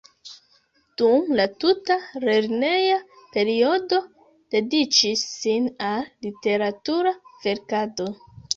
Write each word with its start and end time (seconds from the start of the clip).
Dum 1.01 1.27
la 1.39 1.43
tuta 1.63 1.97
lerneja 2.23 2.95
periodo 3.37 4.01
dediĉis 4.57 5.27
sin 5.37 5.71
al 5.91 6.11
literatura 6.29 7.17
verkado. 7.49 8.13